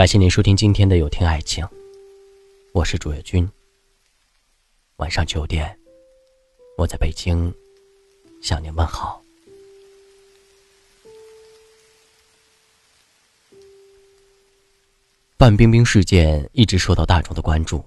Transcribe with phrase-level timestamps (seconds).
[0.00, 1.62] 感谢您收听今天的有听爱情，
[2.72, 3.46] 我是主页君。
[4.96, 5.78] 晚上九点，
[6.78, 7.52] 我在北京
[8.40, 9.22] 向您问好。
[15.38, 17.84] 范冰冰事件一直受到大众的关注，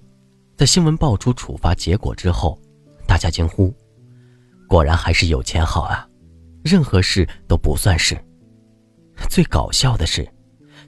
[0.56, 2.60] 在新闻爆出处罚结果之后，
[3.08, 3.74] 大家惊呼
[4.70, 6.08] ：“果然还是有钱好啊！
[6.64, 8.16] 任何事都不算事。”
[9.32, 10.32] 最搞笑的是。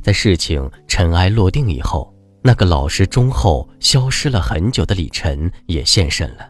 [0.06, 6.48] 在事情尘埃落定以后，那个老实忠厚、消失了很久的李晨也现身了。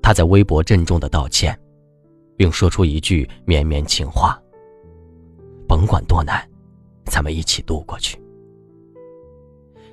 [0.00, 1.52] 他在微博郑重的道歉，
[2.36, 4.40] 并说出一句绵绵情话
[5.66, 6.40] ：“甭管多难，
[7.06, 8.16] 咱们一起度过去。”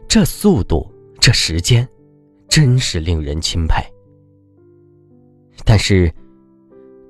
[0.07, 0.87] 这速度，
[1.19, 1.89] 这时间，
[2.47, 3.83] 真是令人钦佩。
[5.65, 6.13] 但是，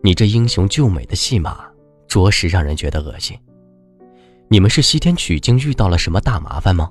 [0.01, 1.69] 你这英雄救美的戏码，
[2.07, 3.37] 着实让人觉得恶心。
[4.49, 6.89] 你们是西天取经遇到了什么大麻烦吗？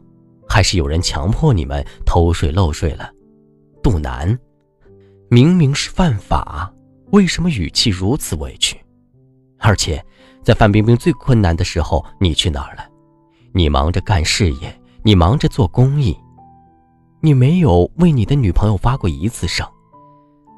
[0.49, 3.11] 还是有人强迫你们偷税漏税了？
[3.83, 4.39] 杜南，
[5.29, 6.73] 明明是犯法，
[7.13, 8.77] 为什么语气如此委屈？
[9.59, 10.05] 而且，
[10.43, 12.85] 在范冰冰最困难的时候，你去哪儿了？
[13.53, 16.17] 你忙着干事业，你忙着做公益，
[17.21, 19.67] 你没有为你的女朋友发过一次声。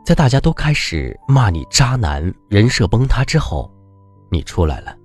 [0.04, 3.70] 在大家都开始骂你渣男、人设崩塌之后，
[4.30, 4.96] 你出来了，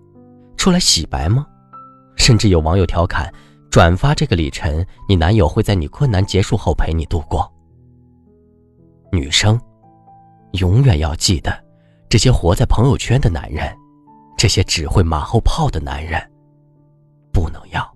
[0.58, 1.46] 出来洗白吗？
[2.16, 3.34] 甚至有网友调侃
[3.70, 7.52] ：“转发这个李晨，你男友会在你困难结束后陪你度过。”
[9.12, 9.60] 女生，
[10.54, 11.52] 永远要记得，
[12.10, 13.76] 这些活在朋友圈的男人，
[14.38, 16.22] 这些只会马后炮的男人，
[17.32, 17.88] 不能要。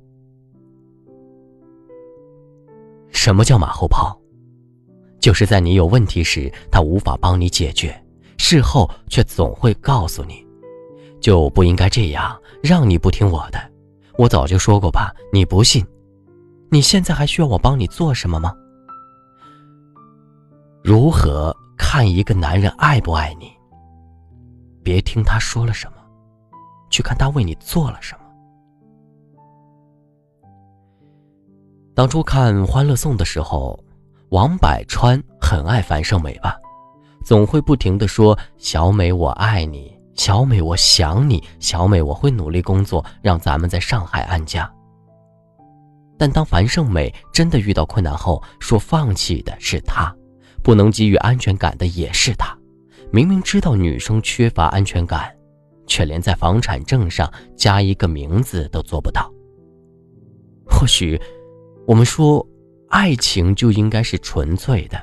[3.11, 4.19] 什么叫马后炮？
[5.19, 7.99] 就是在你有问题时，他无法帮你解决，
[8.37, 10.45] 事后却总会告诉你
[11.19, 13.59] ：“就不应该这样，让你不听我的。”
[14.17, 15.85] 我早就说过吧，你不信？
[16.69, 18.53] 你现在还需要我帮你做什么吗？
[20.83, 23.51] 如何看一个男人爱不爱你？
[24.83, 25.97] 别听他说了什么，
[26.89, 28.21] 去看他为你做了什么。
[31.93, 33.77] 当初看《欢乐颂》的时候，
[34.29, 36.55] 王百川很爱樊胜美吧，
[37.25, 41.41] 总会不停的说：“小美，我爱你。”小美，我想你。
[41.59, 44.69] 小美，我会努力工作，让咱们在上海安家。
[46.17, 50.13] 但当樊胜美真的遇到困难后，说放弃的是他，
[50.63, 52.57] 不能给予安全感的也是他。
[53.11, 55.31] 明明知道女生缺乏安全感，
[55.85, 59.31] 却连在房产证上加一个名字都做不到。
[60.65, 61.17] 或许，
[61.87, 62.45] 我们说，
[62.89, 65.01] 爱情就应该是纯粹的，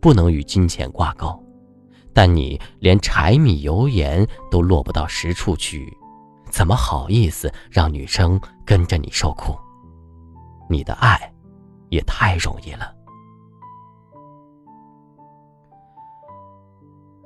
[0.00, 1.43] 不能与金钱挂钩。
[2.14, 5.92] 但你连柴米油盐都落不到实处去，
[6.48, 9.54] 怎么好意思让女生跟着你受苦？
[10.70, 11.20] 你的爱
[11.90, 12.90] 也太容易了。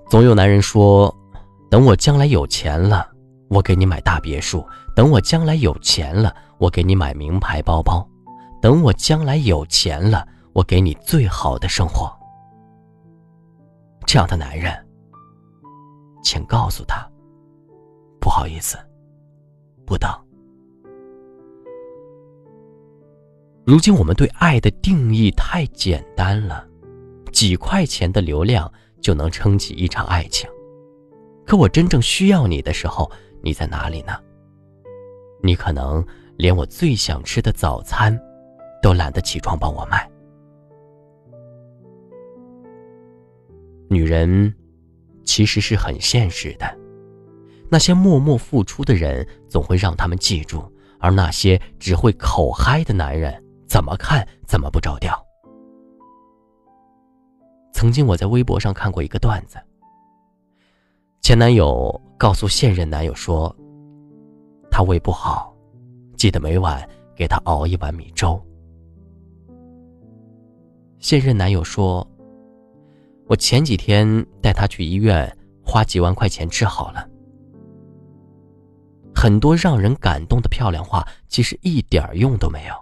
[0.08, 1.14] 总有男人说
[1.70, 3.06] ：“等我将来有钱了，
[3.50, 4.66] 我给你买大别墅；
[4.96, 8.02] 等我将来有钱了，我给你买名牌包包；
[8.62, 12.10] 等我将来有钱了，我给你最好的生活。”
[14.08, 14.72] 这样的男人，
[16.24, 17.06] 请告诉他，
[18.18, 18.78] 不好意思，
[19.84, 20.10] 不等。
[23.66, 26.66] 如今我们对爱的定义太简单了，
[27.34, 30.48] 几块钱的流量就能撑起一场爱情。
[31.44, 33.10] 可我真正需要你的时候，
[33.42, 34.18] 你在哪里呢？
[35.42, 36.02] 你可能
[36.38, 38.18] 连我最想吃的早餐，
[38.80, 40.10] 都懒得起床帮我买。
[43.90, 44.54] 女人
[45.24, 46.78] 其实是很现实的，
[47.70, 55.18] 那些默默付出的人总会让他们记住，而那些只会口嗨的男人，怎么看怎么不着调。
[57.72, 59.56] 曾经我在微博上看过一个段子，
[61.22, 63.54] 前男友告诉现任男友说，
[64.70, 65.56] 他胃不好，
[66.16, 66.86] 记得每晚
[67.16, 68.38] 给他熬一碗米粥。
[70.98, 72.06] 现任男友说。
[73.28, 75.30] 我前几天带他去医院，
[75.62, 77.06] 花几万块钱治好了。
[79.14, 82.74] 很多让人感动的漂亮话，其实一点用都没有。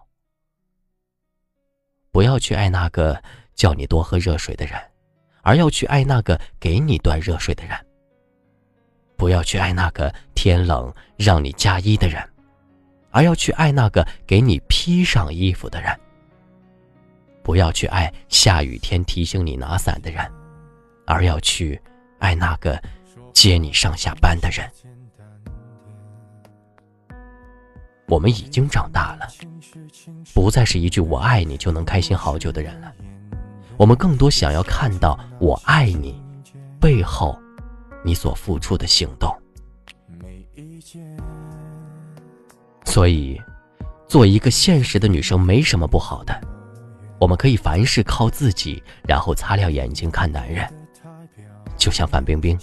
[2.12, 3.20] 不要去爱那个
[3.56, 4.80] 叫你多喝热水的人，
[5.42, 7.76] 而要去爱那个给你端热水的人。
[9.16, 12.22] 不要去爱那个天冷让你加衣的人，
[13.10, 15.90] 而要去爱那个给你披上衣服的人。
[17.46, 20.28] 不要去爱下雨天提醒你拿伞的人，
[21.06, 21.80] 而要去
[22.18, 22.76] 爱那个
[23.32, 24.68] 接你上下班的人。
[28.08, 29.28] 我们已经长大了，
[30.34, 32.92] 不再是一句“我爱你”就能开心好久的人了。
[33.76, 36.20] 我们更多想要看到“我爱你”
[36.80, 37.38] 背后
[38.04, 39.32] 你所付出的行动。
[42.84, 43.40] 所以，
[44.08, 46.55] 做一个现实的女生没什么不好的。
[47.18, 50.66] 我们可以凡事靠自己，然后擦亮眼睛看男人。
[51.76, 52.58] 就像范冰冰，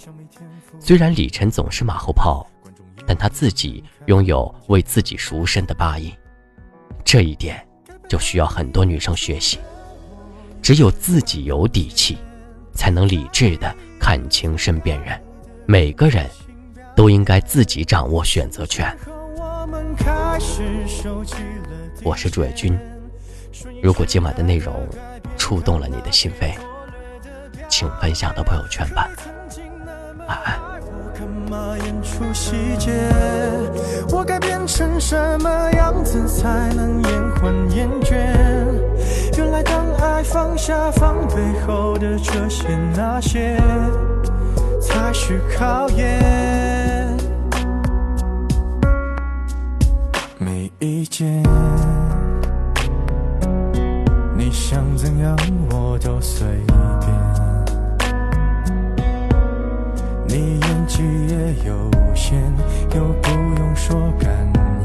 [0.78, 2.46] 虽然李晨总是马后炮。
[3.06, 6.10] 但他自己拥有为自己赎身的八音，
[7.04, 7.62] 这一点
[8.08, 9.58] 就需要很多女生学习。
[10.62, 12.16] 只有自己有底气，
[12.72, 15.22] 才能理智的看清身边人。
[15.66, 16.26] 每个人
[16.96, 18.96] 都应该自己掌握选择权。
[22.02, 22.74] 我是朱伟军，
[23.82, 24.86] 如果今晚的内容
[25.36, 26.54] 触动了你的心扉，
[27.68, 29.08] 请分享到朋友圈吧。
[30.26, 30.58] 晚安。
[40.26, 41.34] 放下防备
[41.66, 42.66] 后的这些
[42.96, 43.56] 那些，
[44.80, 47.14] 才是考验。
[50.38, 51.43] 没意见，
[54.66, 55.36] 想怎样
[55.70, 56.46] 我都随
[56.98, 57.12] 便。
[60.26, 62.40] 你演技也有限，
[62.94, 63.28] 又不
[63.58, 64.30] 用说感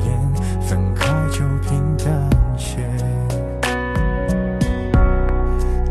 [0.04, 0.12] 言，
[0.62, 2.76] 分开就平淡些。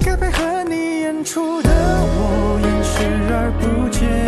[0.04, 2.92] 该配合你演出的我演视
[3.32, 4.27] 而不见，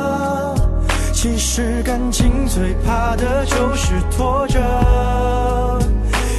[1.21, 4.59] 其实感情最怕的就是拖着，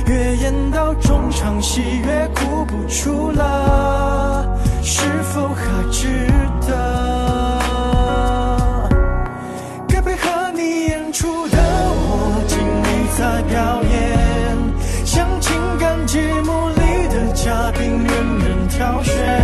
[0.09, 4.45] 越演到中场戏越哭不出了，
[4.83, 6.27] 是否还值
[6.67, 7.63] 得？
[9.87, 14.59] 该配合你演出的我尽力在表演，
[15.07, 19.42] 像情感节目里的嘉宾，任人挑选。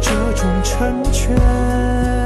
[0.00, 2.17] 这种成全。